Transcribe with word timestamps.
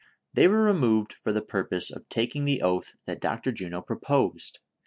They 0.33 0.47
were 0.47 0.63
re 0.65 0.73
moved 0.73 1.13
for 1.13 1.31
the 1.31 1.43
purpose 1.43 1.91
of 1.91 2.09
taking 2.09 2.45
the 2.45 2.63
oath 2.63 2.93
that 3.05 3.21
Dr. 3.21 3.51
Juno 3.51 3.83
proposed. 3.83 4.57